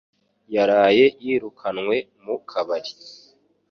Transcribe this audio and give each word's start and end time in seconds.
yaraye 0.55 1.05
yirukanwe 1.23 1.95
mu 2.23 2.35
kabari 2.49 2.91